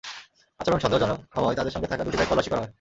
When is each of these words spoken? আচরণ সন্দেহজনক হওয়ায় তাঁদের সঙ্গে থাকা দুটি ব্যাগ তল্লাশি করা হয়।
আচরণ 0.59 0.79
সন্দেহজনক 0.79 1.19
হওয়ায় 1.35 1.57
তাঁদের 1.57 1.73
সঙ্গে 1.73 1.87
থাকা 1.87 2.03
দুটি 2.03 2.17
ব্যাগ 2.17 2.29
তল্লাশি 2.29 2.49
করা 2.49 2.61
হয়। 2.61 2.69